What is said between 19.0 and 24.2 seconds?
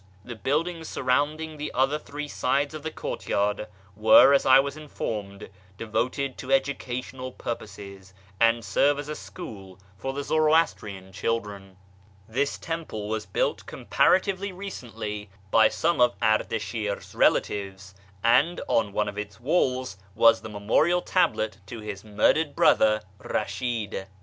of its walls was the memorial tablet to liis murdered l)rother Easlii'd.